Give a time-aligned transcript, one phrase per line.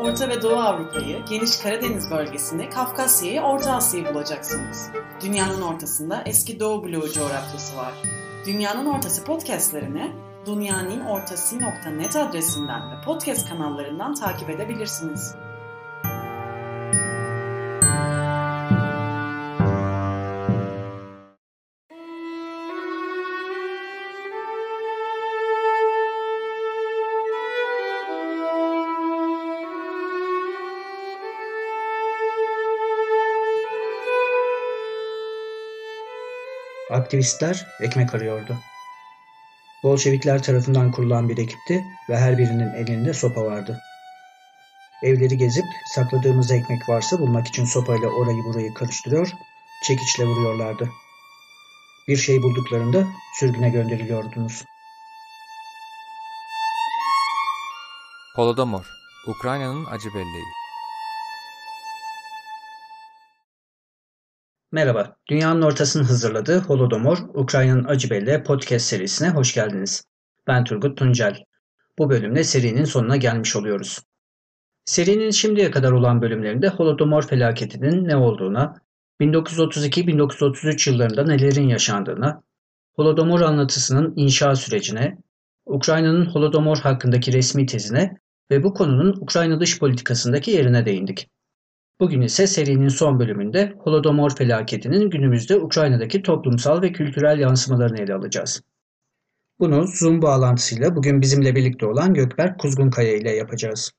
[0.00, 4.90] Orta ve Doğu Avrupa'yı, geniş Karadeniz bölgesini, Kafkasya'yı, Orta Asya'yı bulacaksınız.
[5.22, 7.92] Dünyanın ortasında eski Doğu bloğu coğrafyası var.
[8.46, 10.12] Dünyanın Ortası podcastlerini
[10.46, 15.34] dünyaninnortası.net adresinden ve podcast kanallarından takip edebilirsiniz.
[36.90, 38.58] Aktivistler ekmek arıyordu.
[39.82, 43.80] Bolşevikler tarafından kurulan bir ekipti ve her birinin elinde sopa vardı.
[45.02, 49.32] Evleri gezip sakladığımız ekmek varsa bulmak için sopayla orayı burayı karıştırıyor,
[49.86, 50.90] çekiçle vuruyorlardı.
[52.08, 53.06] Bir şey bulduklarında
[53.38, 54.64] sürgüne gönderiliyordunuz.
[58.36, 58.86] Holodomor,
[59.26, 60.59] Ukrayna'nın acı belleği.
[64.72, 70.04] Merhaba, Dünyanın Ortası'nın hazırladığı Holodomor, Ukrayna'nın Acı Belleği podcast serisine hoş geldiniz.
[70.46, 71.44] Ben Turgut Tuncel.
[71.98, 73.98] Bu bölümde serinin sonuna gelmiş oluyoruz.
[74.84, 78.74] Serinin şimdiye kadar olan bölümlerinde Holodomor felaketinin ne olduğuna,
[79.20, 82.42] 1932-1933 yıllarında nelerin yaşandığına,
[82.96, 85.18] Holodomor anlatısının inşa sürecine,
[85.66, 88.16] Ukrayna'nın Holodomor hakkındaki resmi tezine
[88.50, 91.28] ve bu konunun Ukrayna dış politikasındaki yerine değindik.
[92.00, 98.62] Bugün ise serinin son bölümünde Holodomor felaketinin günümüzde Ukrayna'daki toplumsal ve kültürel yansımalarını ele alacağız.
[99.58, 103.92] Bunu Zoom bağlantısıyla bugün bizimle birlikte olan Gökberk Kuzgunkaya ile yapacağız.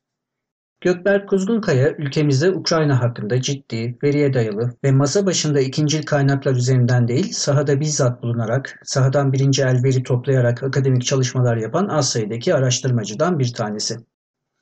[0.82, 7.32] Gökberk Kuzgunkaya ülkemizde Ukrayna hakkında ciddi, veriye dayalı ve masa başında ikincil kaynaklar üzerinden değil
[7.32, 13.54] sahada bizzat bulunarak, sahadan birinci el veri toplayarak akademik çalışmalar yapan az sayıdaki araştırmacıdan bir
[13.54, 13.98] tanesi.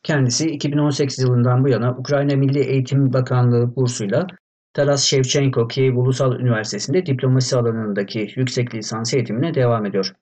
[0.04, 4.28] Kendisi 2018 yılından bu yana Ukrayna Milli Eğitim Bakanlığı bursuyla
[4.74, 10.14] Taras Shevchenko Kiev Ulusal Üniversitesi'nde diplomasi alanındaki yüksek lisans eğitimine devam ediyor.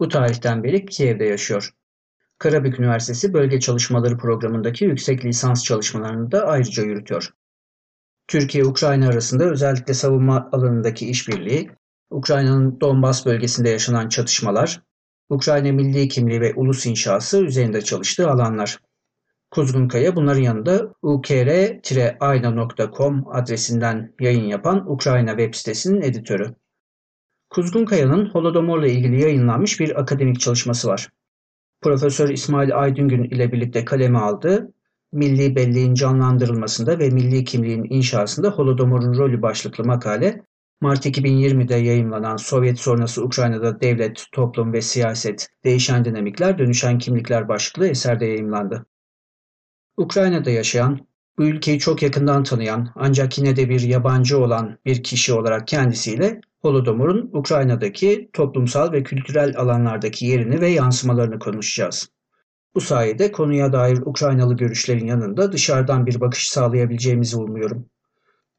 [0.00, 1.70] Bu tarihten beri Kiev'de yaşıyor.
[2.38, 7.30] Karabük Üniversitesi Bölge Çalışmaları Programı'ndaki yüksek lisans çalışmalarını da ayrıca yürütüyor.
[8.28, 11.70] Türkiye-Ukrayna arasında özellikle savunma alanındaki işbirliği,
[12.10, 14.82] Ukrayna'nın Donbas bölgesinde yaşanan çatışmalar,
[15.28, 18.78] Ukrayna milli kimliği ve ulus inşası üzerinde çalıştığı alanlar.
[19.52, 21.64] Kuzgunkaya bunların yanında ukr-ayna.com
[23.32, 26.54] adresinden yayın yapan Ukrayna web sitesinin editörü.
[27.50, 31.08] Kuzgunkaya'nın Holodomor'la ilgili yayınlanmış bir akademik çalışması var.
[31.80, 34.72] Profesör İsmail Aydıngün ile birlikte kaleme aldığı
[35.12, 40.42] Milli Belleğin Canlandırılmasında ve Milli Kimliğin İnşasında Holodomor'un Rolü başlıklı makale
[40.80, 47.88] Mart 2020'de yayımlanan Sovyet sonrası Ukrayna'da devlet, toplum ve siyaset, değişen dinamikler, dönüşen kimlikler başlıklı
[47.88, 48.86] eserde yayımlandı.
[49.96, 51.06] Ukrayna'da yaşayan,
[51.38, 56.40] bu ülkeyi çok yakından tanıyan ancak yine de bir yabancı olan bir kişi olarak kendisiyle
[56.60, 62.08] Holodomor'un Ukrayna'daki toplumsal ve kültürel alanlardaki yerini ve yansımalarını konuşacağız.
[62.74, 67.86] Bu sayede konuya dair Ukraynalı görüşlerin yanında dışarıdan bir bakış sağlayabileceğimizi umuyorum.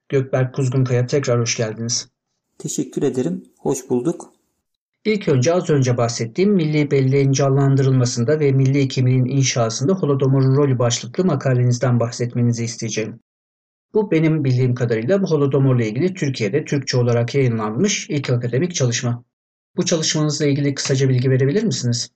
[0.09, 2.09] Gökberk Kuzgunkaya tekrar hoş geldiniz.
[2.57, 3.43] Teşekkür ederim.
[3.59, 4.33] Hoş bulduk.
[5.05, 11.25] İlk önce az önce bahsettiğim milli belleğin canlandırılmasında ve milli kimliğin inşasında Holodomor'un rolü başlıklı
[11.25, 13.19] makalenizden bahsetmenizi isteyeceğim.
[13.93, 19.23] Bu benim bildiğim kadarıyla bu Holodomor'la ilgili Türkiye'de Türkçe olarak yayınlanmış ilk akademik çalışma.
[19.77, 22.09] Bu çalışmanızla ilgili kısaca bilgi verebilir misiniz?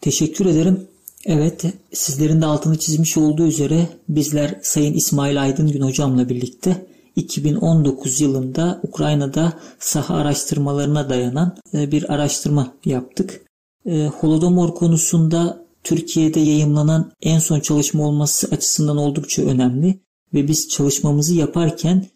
[0.00, 0.86] Teşekkür ederim.
[1.26, 8.20] Evet, sizlerin de altını çizmiş olduğu üzere bizler Sayın İsmail Aydın Gün hocamla birlikte 2019
[8.20, 13.40] yılında Ukrayna'da saha araştırmalarına dayanan e, bir araştırma yaptık.
[13.86, 20.00] E, Holodomor konusunda Türkiye'de yayımlanan en son çalışma olması açısından oldukça önemli
[20.34, 22.06] ve biz çalışmamızı yaparken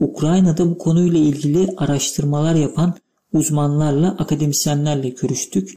[0.00, 2.94] Ukrayna'da bu konuyla ilgili araştırmalar yapan
[3.32, 5.74] uzmanlarla, akademisyenlerle görüştük.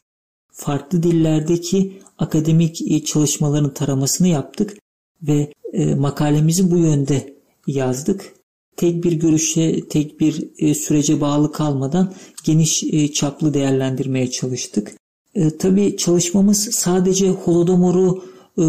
[0.52, 4.78] Farklı dillerdeki akademik e, çalışmaların taramasını yaptık
[5.22, 5.52] ve
[5.96, 7.36] makalemizi bu yönde
[7.66, 8.37] yazdık
[8.78, 12.14] tek bir görüşe, tek bir e, sürece bağlı kalmadan
[12.44, 14.92] geniş e, çaplı değerlendirmeye çalıştık.
[15.34, 18.24] E, tabii çalışmamız sadece Holodomor'u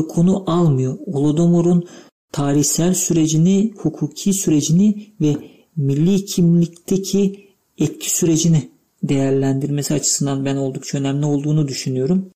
[0.07, 0.97] konu almıyor.
[1.05, 1.87] Holodomor'un
[2.31, 5.35] tarihsel sürecini, hukuki sürecini ve
[5.75, 7.47] milli kimlikteki
[7.77, 8.69] etki sürecini
[9.03, 12.31] değerlendirmesi açısından ben oldukça önemli olduğunu düşünüyorum.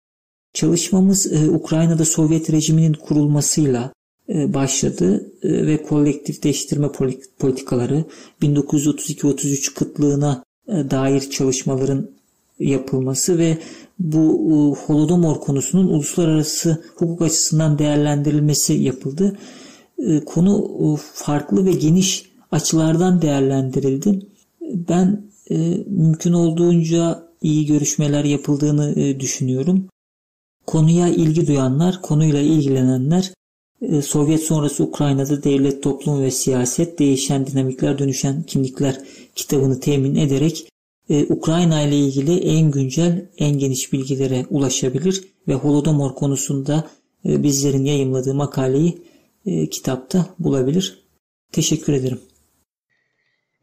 [0.54, 3.94] Çalışmamız Ukrayna'da Sovyet rejiminin kurulmasıyla
[4.30, 6.88] başladı e, ve kolektifleştirme
[7.40, 8.06] politikaları
[8.42, 12.10] 1932-33 kıtlığına e, dair çalışmaların
[12.60, 13.58] yapılması ve
[14.00, 19.38] bu Holodomor konusunun uluslararası hukuk açısından değerlendirilmesi yapıldı.
[20.25, 24.20] Konu farklı ve geniş açılardan değerlendirildi.
[24.62, 25.24] Ben
[25.88, 29.88] mümkün olduğunca iyi görüşmeler yapıldığını düşünüyorum.
[30.68, 33.43] Konuya ilgi duyanlar, konuyla ilgilenenler e,
[34.06, 38.97] Sovyet sonrası Ukrayna'da devlet, toplum ve siyaset değişen dinamikler, dönüşen kimlikler
[39.35, 40.68] kitabını temin ederek
[41.09, 46.88] e, Ukrayna ile ilgili en güncel, en geniş bilgilere ulaşabilir ve Holodomor konusunda
[47.25, 49.03] e, bizlerin yayımladığı makaleyi
[49.71, 51.03] kitapta bulabilir.
[51.51, 52.19] Teşekkür ederim.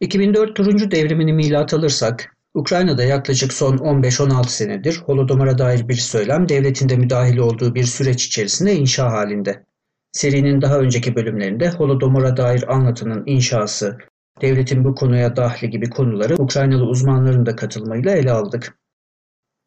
[0.00, 6.96] 2004 turuncu devrimini milat alırsak Ukrayna'da yaklaşık son 15-16 senedir Holodomor'a dair bir söylem devletinde
[6.96, 9.64] müdahil olduğu bir süreç içerisinde inşa halinde.
[10.12, 13.98] Serinin daha önceki bölümlerinde Holodomor'a dair anlatının inşası,
[14.40, 18.78] devletin bu konuya dahli gibi konuları Ukraynalı uzmanların da katılmayla ele aldık.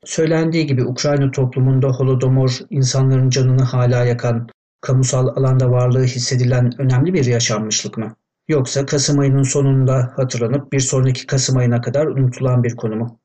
[0.06, 4.50] Söylendiği gibi Ukrayna toplumunda Holodomor insanların canını hala yakan,
[4.82, 8.16] kamusal alanda varlığı hissedilen önemli bir yaşanmışlık mı?
[8.48, 13.20] Yoksa Kasım ayının sonunda hatırlanıp bir sonraki Kasım ayına kadar unutulan bir konu mu?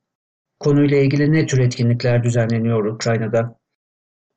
[0.59, 3.58] Konuyla ilgili ne tür etkinlikler düzenleniyor Ukrayna'da?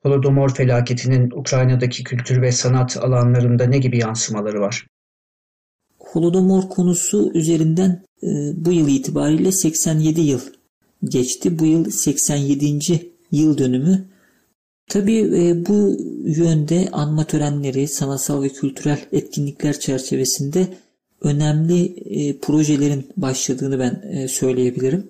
[0.02, 4.87] Holodomor felaketinin Ukrayna'daki kültür ve sanat alanlarında ne gibi yansımaları var?
[5.99, 10.40] Holodomor konusu üzerinden e, bu yıl itibariyle 87 yıl
[11.04, 11.58] geçti.
[11.58, 13.10] Bu yıl 87.
[13.32, 14.04] yıl dönümü.
[14.88, 20.69] Tabii e, bu yönde anma törenleri, sanatsal ve kültürel etkinlikler çerçevesinde
[21.20, 25.08] önemli e, projelerin başladığını ben e, söyleyebilirim.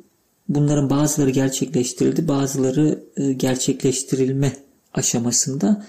[0.49, 4.53] Bunların bazıları gerçekleştirildi, bazıları e, gerçekleştirilme
[4.95, 5.87] aşamasında.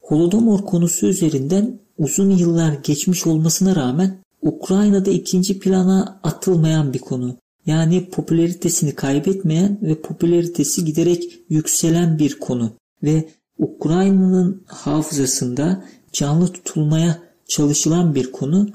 [0.00, 7.36] Holodomor konusu üzerinden uzun yıllar geçmiş olmasına rağmen Ukrayna'da ikinci plana atılmayan bir konu.
[7.66, 12.72] Yani popülaritesini kaybetmeyen ve popülaritesi giderek yükselen bir konu.
[13.02, 13.28] Ve
[13.58, 17.18] Ukrayna'nın hafızasında canlı tutulmaya
[17.48, 18.68] çalışılan bir konu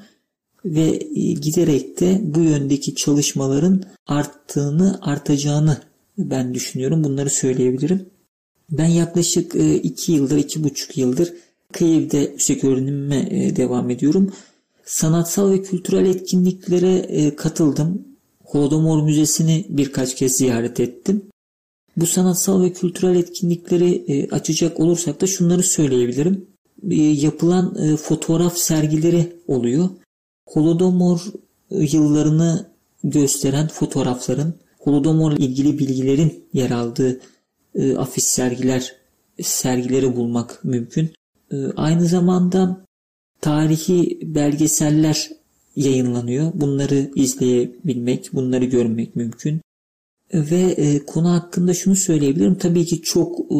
[0.65, 0.97] ve
[1.41, 5.77] giderek de bu yöndeki çalışmaların arttığını, artacağını
[6.17, 7.03] ben düşünüyorum.
[7.03, 8.12] Bunları söyleyebilirim.
[8.71, 11.33] Ben yaklaşık e, iki yıldır, iki buçuk yıldır
[11.73, 14.33] Kiev'de yüksek öğrenime e, devam ediyorum.
[14.85, 18.07] Sanatsal ve kültürel etkinliklere e, katıldım.
[18.43, 21.21] Holodomor Müzesi'ni birkaç kez ziyaret ettim.
[21.97, 26.45] Bu sanatsal ve kültürel etkinlikleri açacak olursak da şunları söyleyebilirim.
[27.21, 29.89] Yapılan fotoğraf sergileri oluyor.
[30.47, 31.21] Holodomor
[31.69, 32.69] yıllarını
[33.03, 37.19] gösteren fotoğrafların, Holodomor ile ilgili bilgilerin yer aldığı
[37.75, 38.95] e, afiş sergiler
[39.41, 41.11] sergileri bulmak mümkün.
[41.51, 42.85] E, aynı zamanda
[43.41, 45.29] tarihi belgeseller
[45.75, 46.51] yayınlanıyor.
[46.53, 49.61] Bunları izleyebilmek, bunları görmek mümkün.
[50.33, 52.55] Ve e, konu hakkında şunu söyleyebilirim.
[52.55, 53.57] Tabii ki çok e,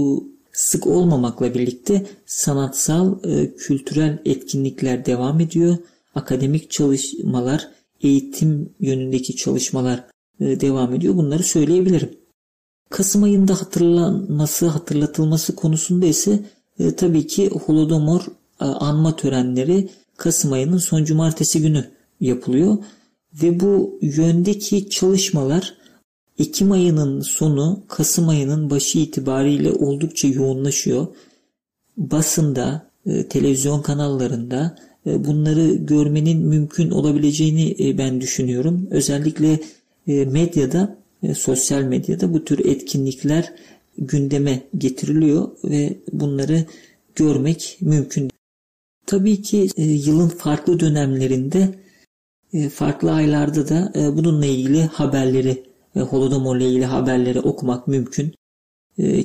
[0.52, 5.78] sık olmamakla birlikte sanatsal, e, kültürel etkinlikler devam ediyor.
[6.16, 7.70] Akademik çalışmalar,
[8.02, 10.04] eğitim yönündeki çalışmalar
[10.40, 11.16] e, devam ediyor.
[11.16, 12.23] Bunları söyleyebilirim.
[12.94, 16.40] Kasım ayında hatırlanması, hatırlatılması konusunda ise
[16.80, 18.22] e, tabii ki Holodomor
[18.62, 22.78] e, anma törenleri Kasım ayının son cumartesi günü yapılıyor.
[23.34, 25.74] Ve bu yöndeki çalışmalar
[26.40, 31.08] Ekim ayının sonu Kasım ayının başı itibariyle oldukça yoğunlaşıyor.
[31.98, 38.88] Basında, e, televizyon kanallarında e, bunları görmenin mümkün olabileceğini e, ben düşünüyorum.
[38.92, 39.60] Özellikle
[40.08, 43.54] e, medyada e, sosyal medyada bu tür etkinlikler
[43.98, 46.66] gündeme getiriliyor ve bunları
[47.16, 48.30] görmek mümkün.
[49.06, 51.70] Tabii ki e, yılın farklı dönemlerinde
[52.54, 55.64] e, farklı aylarda da bununla ilgili haberleri
[55.96, 58.34] e, Holodomor ile ilgili haberleri okumak mümkün.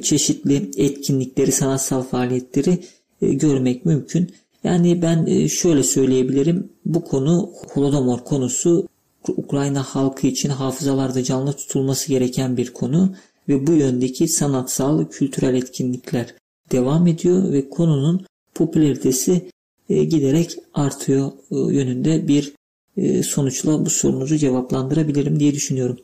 [0.02, 2.78] Çeşitli etkinlikleri, sanatsal faaliyetleri
[3.20, 4.30] görmek mümkün.
[4.64, 6.72] Yani ben şöyle söyleyebilirim.
[6.84, 8.88] Bu konu Holodomor konusu
[9.28, 13.14] Ukrayna halkı için hafızalarda canlı tutulması gereken bir konu
[13.48, 16.34] ve bu yöndeki sanatsal, kültürel etkinlikler
[16.72, 19.50] devam ediyor ve konunun popülaritesi
[19.88, 22.54] e, giderek artıyor e, yönünde bir
[22.96, 25.96] e, sonuçla bu sorunuzu cevaplandırabilirim diye düşünüyorum.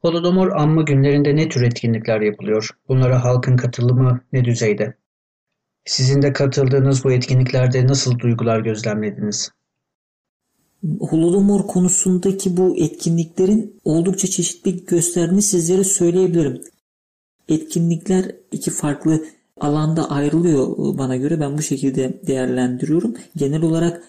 [0.00, 2.70] Holodomor anma günlerinde ne tür etkinlikler yapılıyor?
[2.88, 4.94] Bunlara halkın katılımı ne düzeyde?
[5.84, 9.50] Sizin de katıldığınız bu etkinliklerde nasıl duygular gözlemlediniz?
[11.00, 16.62] Holodomor konusundaki bu etkinliklerin oldukça çeşitli gösterdiğini sizlere söyleyebilirim.
[17.48, 19.24] Etkinlikler iki farklı
[19.60, 21.40] alanda ayrılıyor bana göre.
[21.40, 23.14] Ben bu şekilde değerlendiriyorum.
[23.36, 24.04] Genel olarak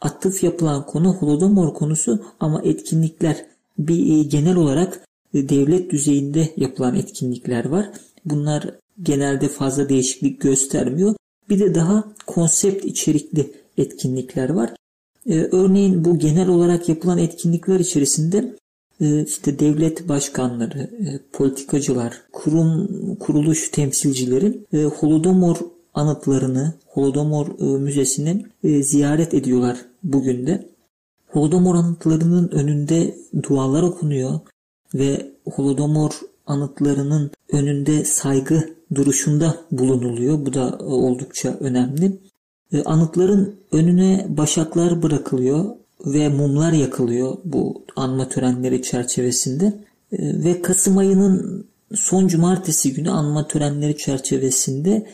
[0.00, 3.46] atıf yapılan konu Holodomor konusu ama etkinlikler
[3.78, 5.04] bir e, genel olarak
[5.34, 7.90] devlet düzeyinde yapılan etkinlikler var.
[8.24, 11.14] Bunlar genelde fazla değişiklik göstermiyor.
[11.48, 14.70] Bir de daha konsept içerikli etkinlikler var.
[15.28, 18.56] Ee, örneğin bu genel olarak yapılan etkinlikler içerisinde
[19.00, 25.56] e, işte devlet başkanları, e, politikacılar, kurum kuruluş temsilcileri e, Holodomor
[25.94, 30.68] anıtlarını, Holodomor e, müzesini e, ziyaret ediyorlar bugün de.
[31.26, 34.40] Holodomor anıtlarının önünde dualar okunuyor
[34.94, 36.10] ve Holodomor
[36.46, 40.46] anıtlarının önünde saygı duruşunda bulunuluyor.
[40.46, 42.18] Bu da e, oldukça önemli.
[42.76, 45.64] E, anıtların önüne başaklar bırakılıyor
[46.06, 49.66] ve mumlar yakılıyor bu anma törenleri çerçevesinde.
[50.12, 51.64] E, ve Kasım ayının
[51.94, 55.06] son cumartesi günü anma törenleri çerçevesinde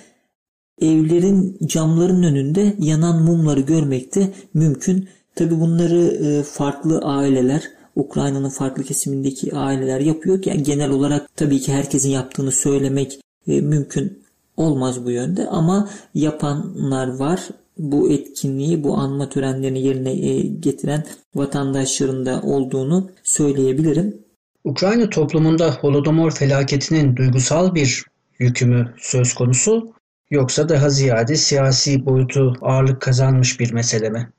[0.80, 5.08] evlerin camların önünde yanan mumları görmek de mümkün.
[5.34, 10.42] Tabi bunları farklı aileler, Ukrayna'nın farklı kesimindeki aileler yapıyor.
[10.44, 14.21] Yani genel olarak tabii ki herkesin yaptığını söylemek e, mümkün
[14.56, 17.48] olmaz bu yönde ama yapanlar var.
[17.78, 21.04] Bu etkinliği, bu anma törenlerini yerine e, getiren
[21.34, 24.22] vatandaşların da olduğunu söyleyebilirim.
[24.64, 28.04] Ukrayna toplumunda Holodomor felaketinin duygusal bir
[28.38, 29.92] yükümü söz konusu
[30.30, 34.32] yoksa daha ziyade siyasi boyutu ağırlık kazanmış bir mesele mi?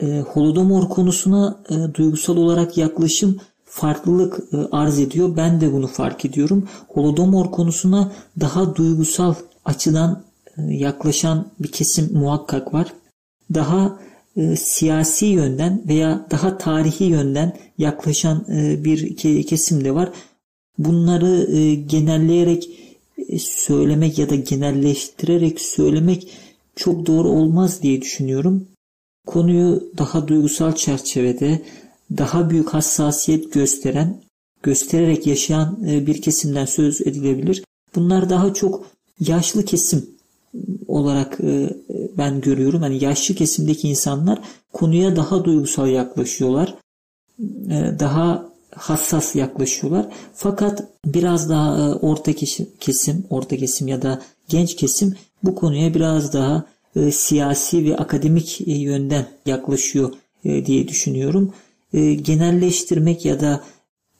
[0.00, 3.36] E, Holodomor konusuna e, duygusal olarak yaklaşım
[3.74, 5.36] farklılık e, arz ediyor.
[5.36, 6.68] Ben de bunu fark ediyorum.
[6.88, 10.24] Holodomor konusuna daha duygusal açıdan
[10.58, 12.92] e, yaklaşan bir kesim muhakkak var.
[13.54, 13.98] Daha
[14.36, 18.44] e, siyasi yönden veya daha tarihi yönden yaklaşan
[18.84, 19.16] bir
[19.46, 20.12] kesim de var.
[20.78, 22.70] Bunları genelleyerek
[23.38, 26.28] söylemek ya da genelleştirerek söylemek
[26.76, 28.66] çok doğru olmaz diye düşünüyorum.
[29.26, 31.62] Konuyu daha duygusal çerçevede,
[32.16, 34.20] daha büyük hassasiyet gösteren,
[34.62, 37.64] göstererek yaşayan e, bir kesimden söz edilebilir.
[37.94, 38.86] Bunlar daha çok
[39.20, 40.06] yaşlı kesim
[40.88, 41.70] olarak e,
[42.18, 42.82] ben görüyorum.
[42.82, 44.38] Yani yaşlı kesimdeki insanlar
[44.72, 46.74] konuya daha duygusal yaklaşıyorlar.
[47.70, 50.06] E, daha hassas yaklaşıyorlar.
[50.34, 52.32] Fakat biraz daha orta
[52.80, 56.64] kesim, orta kesim ya da genç kesim bu konuya biraz daha
[57.12, 60.12] siyasi ve akademik yönden yaklaşıyor
[60.44, 61.52] diye düşünüyorum.
[61.94, 63.64] E, genelleştirmek ya da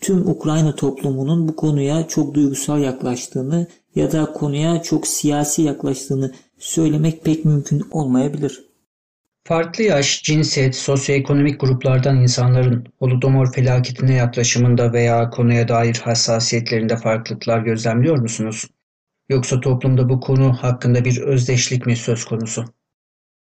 [0.01, 7.25] tüm Ukrayna toplumunun bu konuya çok duygusal yaklaştığını ya da konuya çok siyasi yaklaştığını söylemek
[7.25, 8.65] pek mümkün olmayabilir.
[9.45, 18.19] Farklı yaş, cinsiyet, sosyoekonomik gruplardan insanların Holodomor felaketine yaklaşımında veya konuya dair hassasiyetlerinde farklılıklar gözlemliyor
[18.19, 18.65] musunuz?
[19.29, 22.65] Yoksa toplumda bu konu hakkında bir özdeşlik mi söz konusu?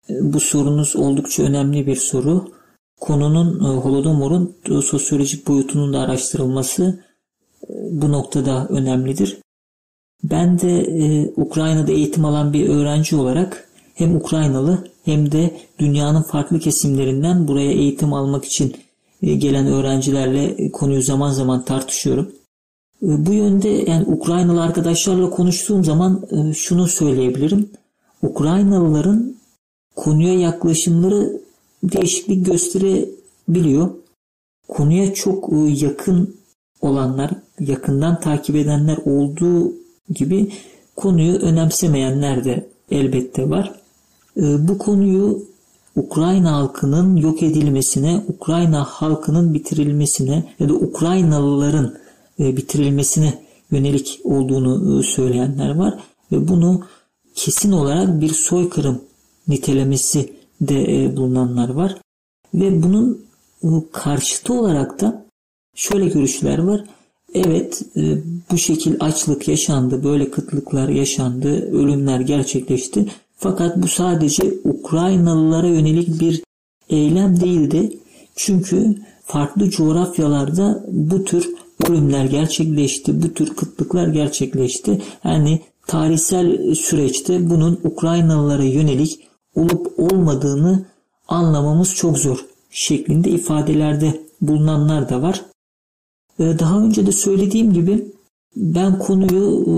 [0.10, 2.61] Bu sorunuz oldukça önemli bir soru
[3.02, 7.00] konunun e, Holodomor'un e, sosyolojik boyutunun da araştırılması
[7.64, 9.38] e, bu noktada önemlidir.
[10.24, 10.86] Ben de
[11.36, 18.14] Ukrayna'da eğitim alan bir öğrenci olarak hem Ukraynalı hem de dünyanın farklı kesimlerinden buraya eğitim
[18.14, 18.76] almak için
[19.22, 22.32] gelen öğrencilerle konuyu zaman zaman tartışıyorum.
[23.02, 26.24] Bu yönde yani Ukraynalı arkadaşlarla konuştuğum zaman
[26.56, 27.70] şunu söyleyebilirim.
[28.22, 29.36] Ukraynalıların
[29.96, 31.42] konuya yaklaşımları
[31.84, 33.90] değişiklik gösterebiliyor.
[34.68, 36.36] Konuya çok e, yakın
[36.82, 39.74] olanlar, yakından takip edenler olduğu
[40.10, 40.52] gibi
[40.96, 43.74] konuyu önemsemeyenler de elbette var.
[44.38, 45.52] E, bu konuyu
[45.96, 51.98] Ukrayna halkının yok edilmesine, Ukrayna halkının bitirilmesine ya da Ukraynalıların
[52.40, 53.34] e, bitirilmesine
[53.72, 56.00] yönelik olduğunu söyleyenler var
[56.32, 56.82] ve bunu
[57.36, 59.02] kesin olarak bir soykırım
[59.48, 61.98] nitelemesi de e, bulunanlar var.
[62.54, 63.26] Ve bunun
[63.64, 65.26] e, karşıtı olarak da
[65.76, 66.84] şöyle görüşler var.
[67.34, 68.18] Evet e,
[68.52, 73.06] bu şekil açlık yaşandı, böyle kıtlıklar yaşandı, ölümler gerçekleşti.
[73.38, 76.44] Fakat bu sadece Ukraynalılara yönelik bir
[76.90, 77.98] eylem değildi.
[78.36, 81.50] Çünkü farklı coğrafyalarda bu tür
[81.90, 85.02] ölümler gerçekleşti, bu tür kıtlıklar gerçekleşti.
[85.24, 89.20] Yani tarihsel süreçte bunun Ukraynalılara yönelik
[89.56, 90.86] olup olmadığını
[91.28, 95.46] anlamamız çok zor şeklinde ifadelerde bulunanlar da var.
[96.40, 98.12] Ee, daha önce de söylediğim gibi
[98.56, 99.72] ben konuyu e,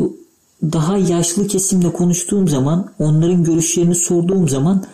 [0.71, 4.85] daha yaşlı kesimle konuştuğum zaman, onların görüşlerini sorduğum zaman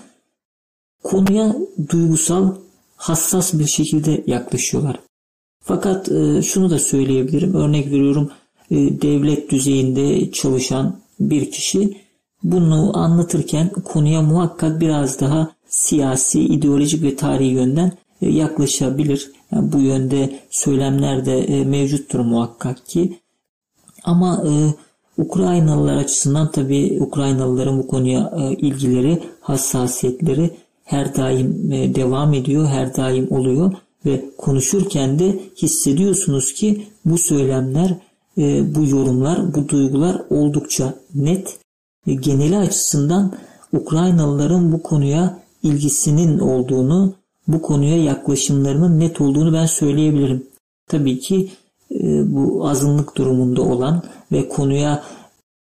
[1.04, 1.56] konuya
[1.90, 2.56] duygusal,
[2.96, 5.00] hassas bir şekilde yaklaşıyorlar.
[5.64, 7.54] Fakat e, şunu da söyleyebilirim.
[7.54, 8.32] Örnek veriyorum
[8.72, 11.98] e, devlet düzeyinde çalışan bir kişi
[12.44, 17.92] bunu anlatırken konuya muhakkak biraz daha siyasi, ideolojik ve tarihi yönden
[18.22, 19.32] yaklaşabilir.
[19.52, 23.20] Yani bu yönde söylemler de mevcuttur muhakkak ki.
[24.04, 24.44] Ama
[25.18, 30.52] Ukraynalılar açısından tabii Ukraynalıların bu konuya ilgileri, hassasiyetleri
[30.84, 33.74] her daim devam ediyor, her daim oluyor
[34.06, 37.96] ve konuşurken de hissediyorsunuz ki bu söylemler,
[38.76, 41.60] bu yorumlar, bu duygular oldukça net.
[42.06, 43.34] Geneli açısından
[43.74, 47.14] Ukraynalıların bu konuya ilgisinin olduğunu,
[47.48, 50.48] bu konuya yaklaşımlarının net olduğunu ben söyleyebilirim.
[50.88, 51.52] Tabii ki
[51.92, 55.04] e, bu azınlık durumunda olan ve konuya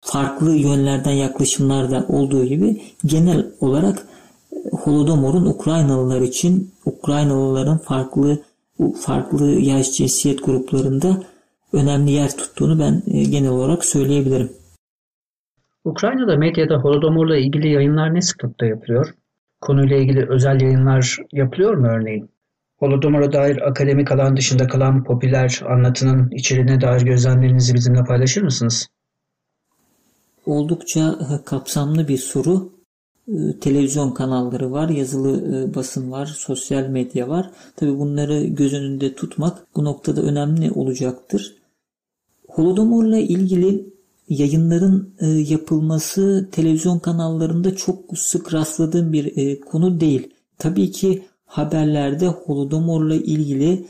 [0.02, 4.08] farklı yönlerden yaklaşımlar da olduğu gibi genel olarak
[4.52, 8.40] e, Holodomor'un Ukraynalılar için Ukraynalıların farklı
[9.00, 11.24] farklı yaş cinsiyet gruplarında
[11.74, 14.63] önemli yer tuttuğunu ben e, genel olarak söyleyebilirim.
[15.86, 19.14] Ukrayna'da medyada Holodomor'la ilgili yayınlar ne sıklıkta yapılıyor?
[19.62, 22.30] Konuyla ilgili özel yayınlar yapılıyor mu örneğin?
[22.78, 28.88] Holodomor'a dair akademik alan dışında kalan popüler anlatının içeriğine dair gözlemlerinizi bizimle paylaşır mısınız?
[30.46, 32.72] Oldukça e, kapsamlı bir soru.
[33.28, 37.52] E, televizyon kanalları var, yazılı e, basın var, sosyal medya var.
[37.76, 41.56] Tabi bunları göz önünde tutmak bu noktada önemli olacaktır.
[42.48, 43.93] Holodomor'la ilgili
[44.34, 50.30] yayınların e, yapılması televizyon kanallarında çok sık rastladığım bir e, konu değil.
[50.58, 53.88] Tabii ki haberlerde Holodomor'la ilgili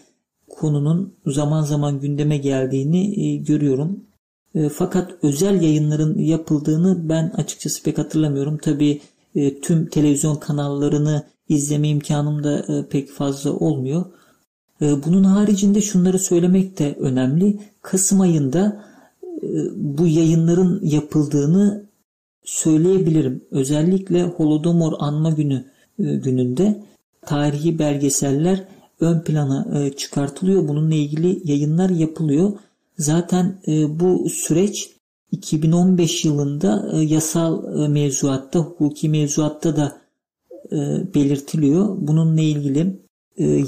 [0.49, 4.03] konunun zaman zaman gündeme geldiğini e, görüyorum.
[4.73, 8.57] Fakat özel yayınların yapıldığını ben açıkçası pek hatırlamıyorum.
[8.57, 9.01] Tabii
[9.61, 14.05] tüm televizyon kanallarını izleme imkanım da pek fazla olmuyor.
[14.81, 17.59] Bunun haricinde şunları söylemek de önemli.
[17.81, 18.85] Kasım ayında
[19.75, 21.85] bu yayınların yapıldığını
[22.43, 23.45] söyleyebilirim.
[23.51, 25.65] Özellikle Holodomor anma günü
[25.99, 26.83] e, gününde
[27.25, 28.67] tarihi belgeseller
[28.99, 30.67] ön plana e, çıkartılıyor.
[30.67, 32.53] Bununla ilgili yayınlar yapılıyor.
[32.97, 34.89] Zaten e, bu süreç
[35.31, 40.03] 2015 yılında yasal mevzuatta, hukuki mevzuatta da
[41.15, 41.95] belirtiliyor.
[41.99, 42.99] Bununla ilgili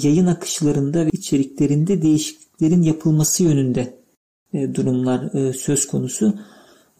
[0.04, 4.05] yayın akışlarında ve içeriklerinde değişikliklerin yapılması yönünde e,
[4.54, 6.40] durumlar e, söz konusu.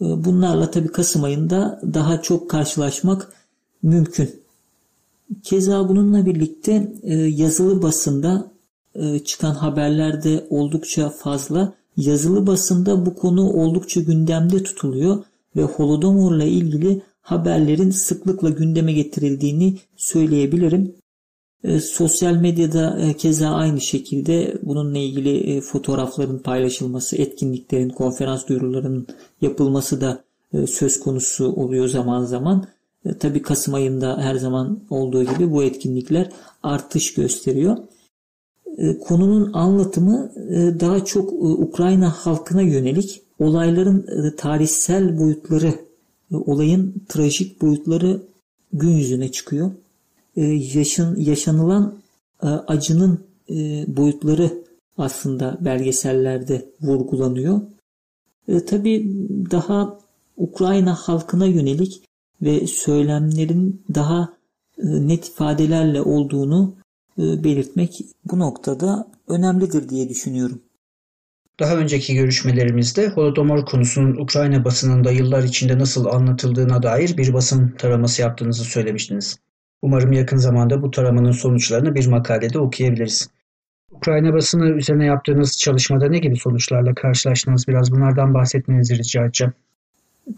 [0.00, 3.32] E, bunlarla tabii Kasım ayında daha çok karşılaşmak
[3.82, 4.30] mümkün.
[5.42, 6.92] Keza bununla birlikte
[7.28, 8.52] yazılı basında
[9.24, 11.72] çıkan haberlerde oldukça fazla.
[11.96, 15.24] Yazılı basında bu konu oldukça gündemde tutuluyor
[15.56, 20.94] ve Holodomor'la ilgili haberlerin sıklıkla gündeme getirildiğini söyleyebilirim.
[21.64, 29.06] E, sosyal medyada e, keza aynı şekilde bununla ilgili e, fotoğrafların paylaşılması, etkinliklerin, konferans duyurularının
[29.40, 30.24] yapılması da
[30.66, 32.66] söz konusu oluyor zaman zaman.
[33.20, 36.30] Tabi Kasım ayında her zaman olduğu gibi bu etkinlikler
[36.62, 37.76] artış gösteriyor.
[39.00, 40.32] Konunun anlatımı
[40.80, 45.74] daha çok Ukrayna halkına yönelik olayların tarihsel boyutları,
[46.32, 48.22] olayın trajik boyutları
[48.72, 49.70] gün yüzüne çıkıyor.
[50.36, 51.98] E, yaşın, yaşanılan
[52.42, 54.64] e, acının e, boyutları
[54.98, 57.60] aslında belgesellerde vurgulanıyor.
[58.48, 59.98] E, tabii daha
[60.36, 62.02] Ukrayna halkına yönelik
[62.42, 64.36] ve söylemlerin daha
[64.78, 66.74] net ifadelerle olduğunu
[67.18, 70.62] belirtmek bu noktada önemlidir diye düşünüyorum.
[71.60, 78.22] Daha önceki görüşmelerimizde Holodomor konusunun Ukrayna basınında yıllar içinde nasıl anlatıldığına dair bir basın taraması
[78.22, 79.38] yaptığınızı söylemiştiniz.
[79.86, 83.30] Umarım yakın zamanda bu taramanın sonuçlarını bir makalede okuyabiliriz.
[83.92, 87.68] Ukrayna basını üzerine yaptığınız çalışmada ne gibi sonuçlarla karşılaştınız?
[87.68, 89.52] Biraz bunlardan bahsetmenizi rica edeceğim.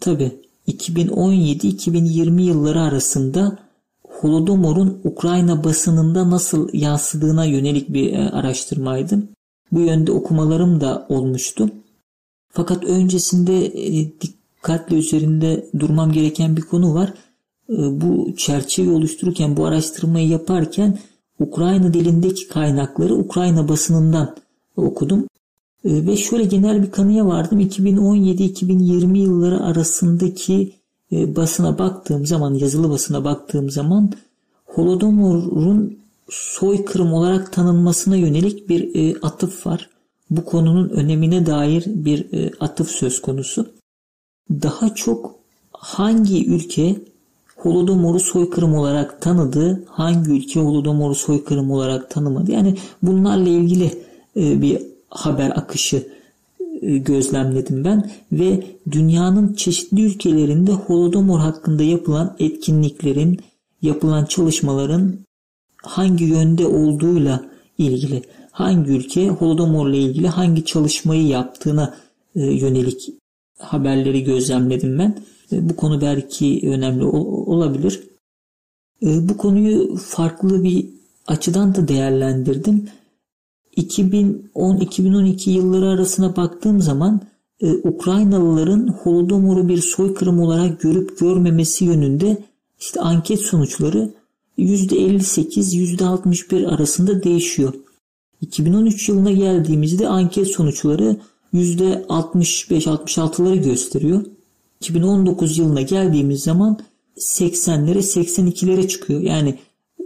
[0.01, 0.33] Tabii.
[0.69, 3.59] 2017-2020 yılları arasında
[4.09, 9.23] Holodomor'un Ukrayna basınında nasıl yansıdığına yönelik bir e, araştırmaydı.
[9.73, 11.71] Bu yönde okumalarım da olmuştu.
[12.53, 17.13] Fakat öncesinde e, dikkatle üzerinde durmam gereken bir konu var.
[17.71, 20.99] Ee, bu çerçeveyi oluştururken, bu araştırmayı yaparken
[21.41, 24.37] Ukrayna dilindeki kaynakları Ukrayna basınından
[24.77, 25.27] okudum.
[25.85, 27.61] Ee, ve şöyle genel bir kanıya vardım.
[27.61, 30.73] 2017-2020 yılları arasındaki
[31.13, 34.13] e, basına baktığım zaman, yazılı basına baktığım zaman
[34.67, 35.99] Holodomor'un
[36.31, 39.91] soykırım olarak tanınmasına yönelik bir e, atıf var.
[40.31, 43.71] Bu konunun önemine dair bir e, atıf söz konusu.
[44.51, 45.35] Daha çok
[45.73, 46.97] hangi ülke
[47.59, 52.53] Holodomor'u soykırım olarak tanıdı, hangi ülke Holodomor'u soykırım olarak tanımadı.
[52.53, 53.85] Yani bunlarla ilgili
[54.37, 56.09] e, bir haber akışı
[56.83, 63.41] e, gözlemledim ben ve dünyanın çeşitli ülkelerinde Holodomor hakkında yapılan etkinliklerin,
[63.83, 65.15] yapılan çalışmaların
[65.83, 67.45] hangi yönde olduğuyla
[67.79, 71.95] ilgili hangi ülke Holodomor ile ilgili hangi çalışmayı yaptığına
[72.37, 73.11] e, yönelik
[73.59, 75.19] haberleri gözlemledim ben.
[75.53, 78.01] E, bu konu belki önemli olabilir.
[79.03, 80.87] E, bu konuyu farklı bir
[81.27, 82.89] açıdan da değerlendirdim.
[83.77, 87.21] 2010-2012 yılları arasına baktığım zaman
[87.85, 92.45] Ukraynalıların Holodomor'u bir soykırım olarak görüp görmemesi yönünde
[92.81, 94.11] işte anket sonuçları
[94.59, 97.75] %58-61 arasında değişiyor.
[98.41, 101.17] 2013 yılına geldiğimizde anket sonuçları
[101.55, 104.25] %65-66'ları gösteriyor.
[104.81, 106.79] 2019 yılına geldiğimiz zaman
[107.17, 109.21] 80'lere 82'lere çıkıyor.
[109.21, 109.59] Yani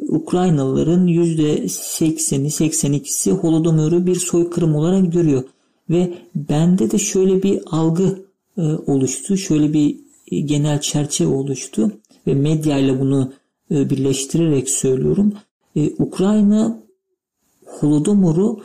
[0.09, 5.45] Ukraynalıların %80'i 82'si Holodomor'u bir soykırım olarak görüyor.
[5.91, 8.25] Ve bende de şöyle bir algı
[8.59, 9.37] e, oluştu.
[9.37, 9.97] Şöyle bir
[10.31, 11.93] e, genel çerçeve oluştu.
[12.27, 13.33] Ve medyayla bunu
[13.71, 15.33] e, birleştirerek söylüyorum.
[15.99, 16.83] Ukrayna
[17.67, 18.61] Holodomor'u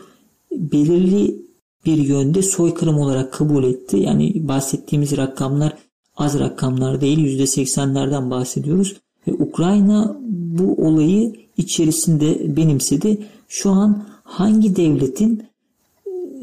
[0.51, 1.46] belirli
[1.87, 3.97] bir yönde soykırım olarak kabul etti.
[3.97, 5.73] Yani bahsettiğimiz rakamlar
[6.17, 8.95] az rakamlar değil %80'lerden bahsediyoruz.
[9.27, 13.17] Ve Ukrayna bu olayı içerisinde benimsedi.
[13.49, 15.43] Şu an hangi devletin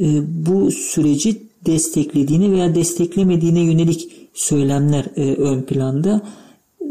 [0.00, 0.06] e,
[0.46, 6.22] bu süreci desteklediğine veya desteklemediğine yönelik söylemler e, ön planda.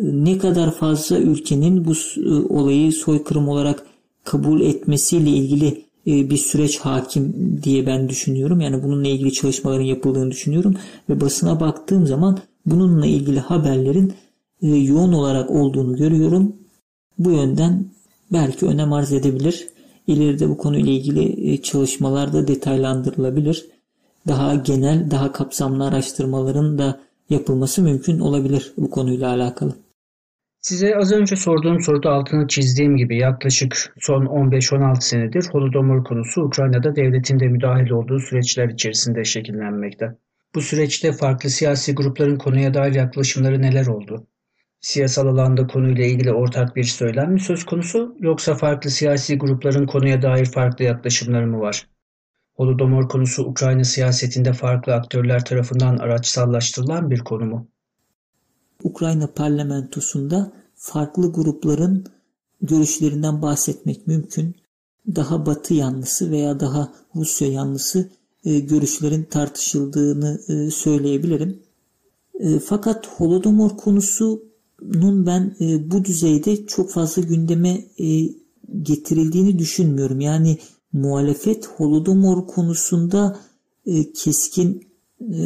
[0.02, 1.94] Ne kadar fazla ülkenin bu
[2.26, 3.86] e, olayı soykırım olarak
[4.24, 8.62] kabul etmesiyle ilgili bir süreç hakim diye ben düşünüyorum.
[8.62, 10.76] Yani bununla ilgili çalışmaların yapıldığını düşünüyorum.
[11.10, 14.14] Ve basına baktığım zaman bununla ilgili haberlerin
[14.62, 16.56] yoğun olarak olduğunu görüyorum.
[17.20, 17.86] Bu yönden
[18.32, 19.68] belki önem arz edebilir.
[20.08, 23.66] İleride bu konuyla ilgili e, çalışmalar da detaylandırılabilir.
[24.28, 29.74] Daha genel, daha kapsamlı araştırmaların da yapılması mümkün olabilir bu konuyla alakalı.
[30.64, 36.96] Size az önce sorduğum soruda altını çizdiğim gibi yaklaşık son 15-16 senedir Holodomor konusu Ukrayna'da
[36.96, 40.16] devletin de müdahil olduğu süreçler içerisinde şekillenmekte.
[40.56, 44.28] Bu süreçte farklı siyasi grupların konuya dair yaklaşımları neler oldu?
[44.82, 50.22] siyasal alanda konuyla ilgili ortak bir söylem mi söz konusu yoksa farklı siyasi grupların konuya
[50.22, 51.88] dair farklı yaklaşımları mı var?
[52.54, 57.73] Holodomor konusu Ukrayna siyasetinde farklı aktörler tarafından araçsallaştırılan bir konu mu?
[58.84, 62.06] Ukrayna parlamentosunda farklı grupların
[62.62, 64.56] görüşlerinden bahsetmek mümkün.
[65.16, 68.10] Daha batı yanlısı veya daha Rusya yanlısı
[68.46, 71.60] e, görüşlerin tartışıldığını e, söyleyebilirim.
[72.40, 74.44] E, fakat Holodomor konusu
[74.82, 75.56] nun ben
[75.92, 77.86] bu düzeyde çok fazla gündeme
[78.82, 80.20] getirildiğini düşünmüyorum.
[80.20, 80.58] Yani
[80.94, 83.40] muhalefet Holodomor konusunda
[84.16, 84.88] keskin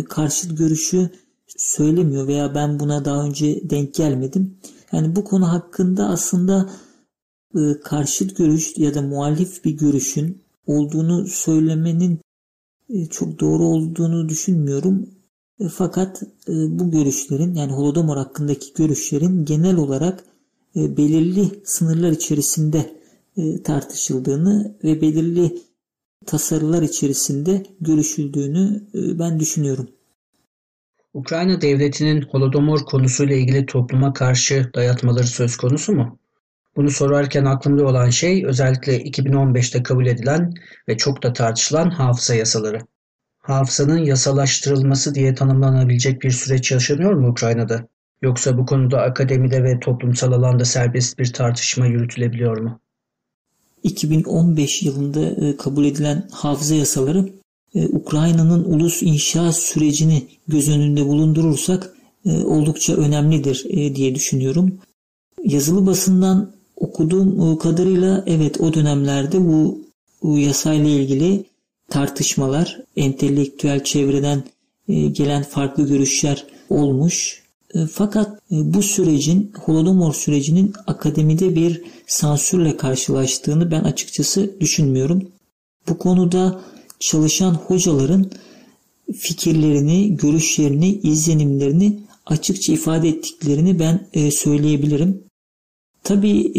[0.10, 1.10] karşıt görüşü
[1.58, 4.58] söylemiyor veya ben buna daha önce denk gelmedim.
[4.92, 6.70] Yani bu konu hakkında aslında
[7.56, 12.20] e, karşıt görüş ya da muhalif bir görüşün olduğunu söylemenin
[12.90, 15.10] e, çok doğru olduğunu düşünmüyorum.
[15.60, 20.24] E, fakat e, bu görüşlerin yani Holodomor hakkındaki görüşlerin genel olarak
[20.76, 22.98] e, belirli sınırlar içerisinde
[23.64, 25.62] tartışıldığını ve belirli
[26.26, 29.88] tasarılar içerisinde görüşüldüğünü ben düşünüyorum.
[31.18, 36.20] Ukrayna devletinin Holodomor konusuyla ilgili topluma karşı dayatmaları söz konusu mu?
[36.76, 40.54] Bunu sorarken aklımda olan şey özellikle 2015'te kabul edilen
[40.90, 42.80] ve çok da tartışılan hafıza yasaları
[43.38, 47.88] hafızanın yasalaştırılması diye tanımlanabilecek bir süreç yaşanıyor mu Ukrayna'da?
[48.22, 52.80] Yoksa bu konuda akademide ve toplumsal alanda serbest bir tartışma yürütülebiliyor mu?
[53.84, 57.30] 2015 yılında e, kabul edilen hafıza yasaları
[57.76, 61.94] Ukrayna'nın ulus inşa sürecini göz önünde bulundurursak
[62.26, 64.80] e, oldukça önemlidir diye düşünüyorum.
[65.44, 69.82] Yazılı basından okuduğum kadarıyla evet o dönemlerde bu,
[70.24, 71.46] bu yasayla ilgili
[71.90, 74.44] tartışmalar, entelektüel çevreden
[74.90, 77.44] e, gelen farklı görüşler olmuş.
[77.74, 85.28] E, fakat e, bu sürecin, Holodomor sürecinin akademide bir sansürle karşılaştığını ben açıkçası düşünmüyorum.
[85.90, 86.62] Bu konuda
[87.00, 88.32] çalışan hocaların
[89.16, 95.24] fikirlerini, görüşlerini, izlenimlerini açıkça ifade ettiklerini ben söyleyebilirim.
[96.04, 96.54] Tabii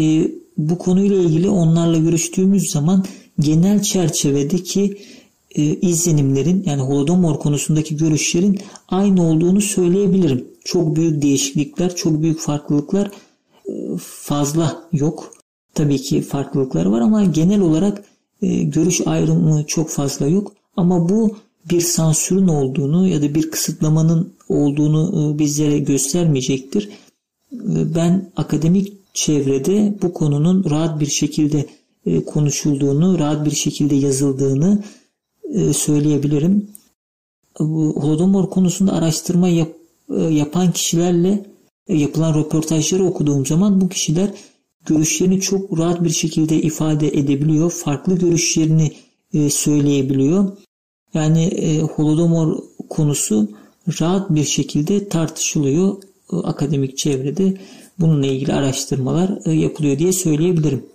[0.57, 3.05] bu konuyla ilgili onlarla görüştüğümüz zaman
[3.39, 4.97] genel çerçevedeki
[5.55, 10.47] e, izlenimlerin yani Holodomor konusundaki görüşlerin aynı olduğunu söyleyebilirim.
[10.63, 13.11] Çok büyük değişiklikler, çok büyük farklılıklar
[13.65, 15.33] e, fazla yok.
[15.73, 18.03] Tabii ki farklılıklar var ama genel olarak
[18.41, 20.53] e, görüş ayrımı çok fazla yok.
[20.77, 21.37] Ama bu
[21.71, 26.89] bir sansürün olduğunu ya da bir kısıtlamanın olduğunu e, bizlere göstermeyecektir.
[27.53, 31.65] E, ben akademik çevrede bu konunun rahat bir şekilde
[32.25, 34.83] konuşulduğunu, rahat bir şekilde yazıldığını
[35.73, 36.67] söyleyebilirim.
[37.59, 39.69] Bu Holodomor konusunda araştırma yap,
[40.29, 41.45] yapan kişilerle
[41.87, 44.29] yapılan röportajları okuduğum zaman bu kişiler
[44.89, 47.71] görüşlerini çok rahat bir şekilde ifade edebiliyor.
[47.71, 48.91] Farklı görüşlerini
[49.49, 50.57] söyleyebiliyor.
[51.13, 53.49] Yani Holodomor konusu
[54.01, 55.95] rahat bir şekilde tartışılıyor
[56.43, 57.53] akademik çevrede.
[57.99, 60.85] Bununla ilgili araştırmalar yapılıyor diye söyleyebilirim.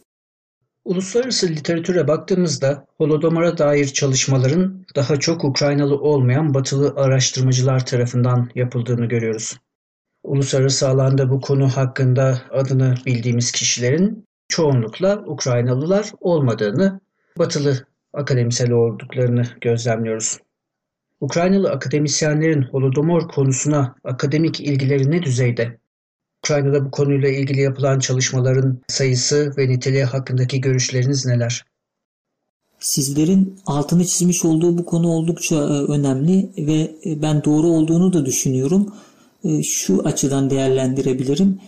[0.84, 9.56] Uluslararası literatüre baktığımızda Holodomor'a dair çalışmaların daha çok Ukraynalı olmayan batılı araştırmacılar tarafından yapıldığını görüyoruz.
[10.24, 17.00] Uluslararası alanda bu konu hakkında adını bildiğimiz kişilerin çoğunlukla Ukraynalılar olmadığını,
[17.38, 20.38] batılı akademisel olduklarını gözlemliyoruz.
[21.20, 25.78] Ukraynalı akademisyenlerin Holodomor konusuna akademik ilgileri ne düzeyde?
[26.44, 31.64] Ukrayna'da bu konuyla ilgili yapılan çalışmaların sayısı ve niteliği hakkındaki görüşleriniz neler?
[32.78, 38.26] Sizlerin altını çizmiş olduğu bu konu oldukça e, önemli ve e, ben doğru olduğunu da
[38.26, 38.94] düşünüyorum.
[39.44, 41.60] E, şu açıdan değerlendirebilirim.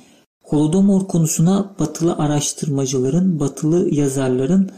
[0.45, 4.71] Holodomor konusuna batılı araştırmacıların, batılı yazarların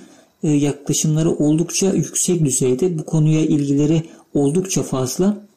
[0.42, 2.98] yaklaşımları oldukça yüksek düzeyde.
[2.98, 4.02] Bu konuya ilgileri
[4.34, 5.48] oldukça fazla.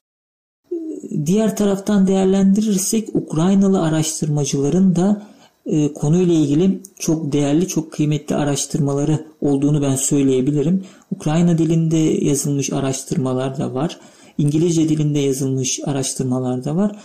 [1.25, 5.27] Diğer taraftan değerlendirirsek Ukraynalı araştırmacıların da
[5.65, 10.83] e, konuyla ilgili çok değerli, çok kıymetli araştırmaları olduğunu ben söyleyebilirim.
[11.11, 13.99] Ukrayna dilinde yazılmış araştırmalar da var.
[14.37, 16.99] İngilizce dilinde yazılmış araştırmalar da var.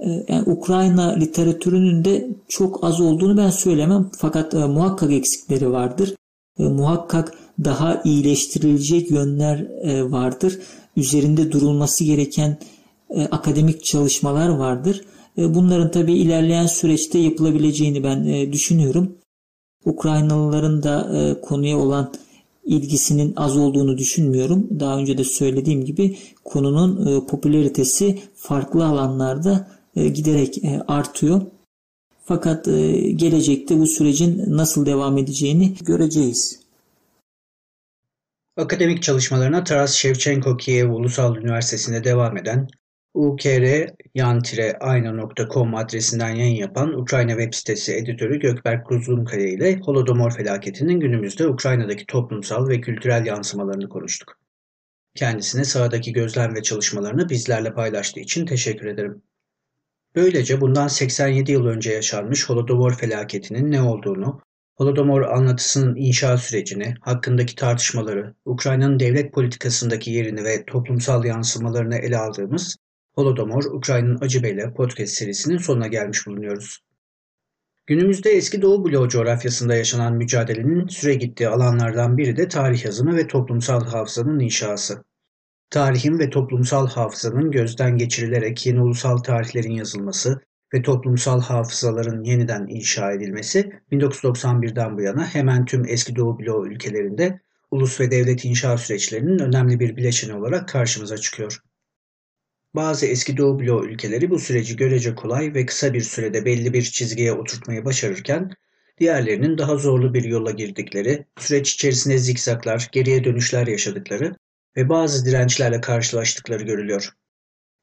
[0.00, 4.10] E, yani Ukrayna literatürünün de çok az olduğunu ben söylemem.
[4.18, 6.14] Fakat e, muhakkak eksikleri vardır.
[6.58, 7.34] E, muhakkak
[7.64, 10.58] daha iyileştirilecek yönler e, vardır.
[10.96, 12.58] Üzerinde durulması gereken
[13.10, 15.04] e, akademik çalışmalar vardır.
[15.38, 19.16] E, bunların tabi ilerleyen süreçte yapılabileceğini ben e, düşünüyorum.
[19.84, 22.12] Ukraynalıların da e, konuya olan
[22.64, 24.68] ilgisinin az olduğunu düşünmüyorum.
[24.80, 31.42] Daha önce de söylediğim gibi konunun e, popülaritesi farklı alanlarda giderek e, artıyor.
[32.24, 36.60] Fakat e, gelecekte bu sürecin nasıl devam edeceğini göreceğiz.
[38.56, 42.68] Akademik çalışmalarına Taras Shevchenko Kiev Ulusal Üniversitesi'nde devam eden
[43.14, 44.04] ukr-ayna.com
[45.74, 52.68] adresinden yayın yapan Ukrayna web sitesi editörü Gökberk Kuzgunkaya ile Holodomor felaketinin günümüzde Ukrayna'daki toplumsal
[52.68, 54.38] ve kültürel yansımalarını konuştuk.
[55.14, 59.22] Kendisine sahadaki gözlem ve çalışmalarını bizlerle paylaştığı için teşekkür ederim.
[60.14, 64.40] Böylece bundan 87 yıl önce yaşanmış Holodomor felaketinin ne olduğunu,
[64.76, 72.76] Holodomor anlatısının inşa sürecini, hakkındaki tartışmaları, Ukrayna'nın devlet politikasındaki yerini ve toplumsal yansımalarını ele aldığımız
[73.14, 76.78] Holodomor, Ukrayna'nın Acı Bela podcast serisinin sonuna gelmiş bulunuyoruz.
[77.86, 83.26] Günümüzde eski Doğu bloğu coğrafyasında yaşanan mücadelenin süre gittiği alanlardan biri de tarih yazımı ve
[83.26, 85.04] toplumsal hafızanın inşası.
[85.70, 90.40] Tarihin ve toplumsal hafızanın gözden geçirilerek yeni ulusal tarihlerin yazılması
[90.74, 97.40] ve toplumsal hafızaların yeniden inşa edilmesi 1991'den bu yana hemen tüm eski Doğu bloğu ülkelerinde
[97.70, 101.62] ulus ve devlet inşa süreçlerinin önemli bir bileşeni olarak karşımıza çıkıyor.
[102.74, 106.82] Bazı eski Doğu bloğu ülkeleri bu süreci görece kolay ve kısa bir sürede belli bir
[106.82, 108.50] çizgiye oturtmayı başarırken,
[108.98, 114.36] diğerlerinin daha zorlu bir yola girdikleri, süreç içerisinde zikzaklar, geriye dönüşler yaşadıkları
[114.76, 117.12] ve bazı dirençlerle karşılaştıkları görülüyor.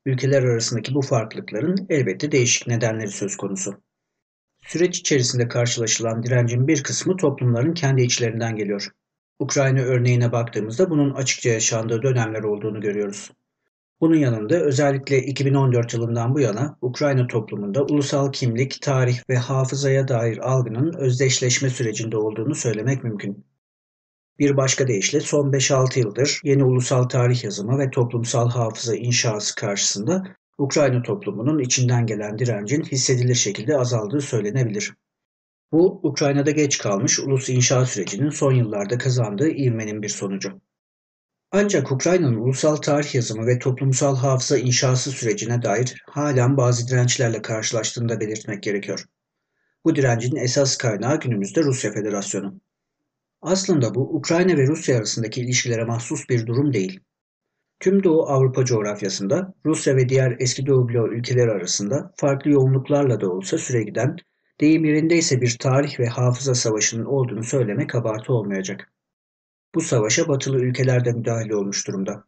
[0.05, 3.81] Ülkeler arasındaki bu farklılıkların elbette değişik nedenleri söz konusu.
[4.63, 8.91] Süreç içerisinde karşılaşılan direncin bir kısmı toplumların kendi içlerinden geliyor.
[9.39, 13.31] Ukrayna örneğine baktığımızda bunun açıkça yaşandığı dönemler olduğunu görüyoruz.
[14.01, 20.37] Bunun yanında özellikle 2014 yılından bu yana Ukrayna toplumunda ulusal kimlik, tarih ve hafızaya dair
[20.37, 23.45] algının özdeşleşme sürecinde olduğunu söylemek mümkün.
[24.39, 30.23] Bir başka deyişle son 5-6 yıldır yeni ulusal tarih yazımı ve toplumsal hafıza inşası karşısında
[30.57, 34.93] Ukrayna toplumunun içinden gelen direncin hissedilir şekilde azaldığı söylenebilir.
[35.71, 40.61] Bu Ukrayna'da geç kalmış ulus inşa sürecinin son yıllarda kazandığı ivmenin bir sonucu.
[41.51, 48.09] Ancak Ukrayna'nın ulusal tarih yazımı ve toplumsal hafıza inşası sürecine dair halen bazı dirençlerle karşılaştığını
[48.09, 49.05] da belirtmek gerekiyor.
[49.85, 52.59] Bu direncin esas kaynağı günümüzde Rusya Federasyonu.
[53.41, 56.99] Aslında bu Ukrayna ve Rusya arasındaki ilişkilere mahsus bir durum değil.
[57.79, 63.29] Tüm Doğu Avrupa coğrafyasında Rusya ve diğer eski Doğu bloğu ülkeleri arasında farklı yoğunluklarla da
[63.29, 64.17] olsa süre giden,
[64.61, 68.91] deyim yerindeyse bir tarih ve hafıza savaşının olduğunu söylemek abartı olmayacak.
[69.75, 72.23] Bu savaşa batılı ülkeler de müdahale olmuş durumda.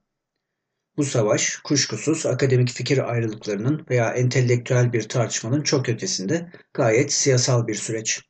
[0.98, 7.76] Bu savaş kuşkusuz akademik fikir ayrılıklarının veya entelektüel bir tartışmanın çok ötesinde gayet siyasal bir
[7.76, 8.29] süreç.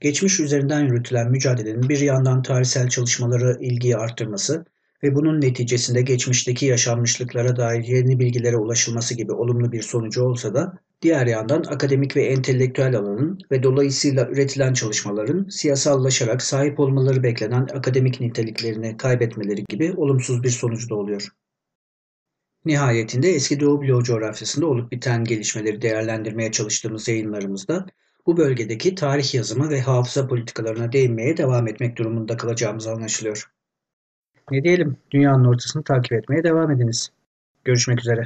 [0.00, 4.64] Geçmiş üzerinden yürütülen mücadelenin bir yandan tarihsel çalışmaları ilgiyi arttırması
[5.02, 10.78] ve bunun neticesinde geçmişteki yaşanmışlıklara dair yeni bilgilere ulaşılması gibi olumlu bir sonucu olsa da
[11.02, 18.20] diğer yandan akademik ve entelektüel alanın ve dolayısıyla üretilen çalışmaların siyasallaşarak sahip olmaları beklenen akademik
[18.20, 21.28] niteliklerini kaybetmeleri gibi olumsuz bir sonucu da oluyor.
[22.64, 27.86] Nihayetinde eski Doğu bloğu coğrafyasında olup biten gelişmeleri değerlendirmeye çalıştığımız yayınlarımızda
[28.26, 33.50] bu bölgedeki tarih yazımı ve hafıza politikalarına değinmeye devam etmek durumunda kalacağımız anlaşılıyor.
[34.50, 37.10] Ne diyelim, dünyanın ortasını takip etmeye devam ediniz.
[37.64, 38.22] Görüşmek üzere.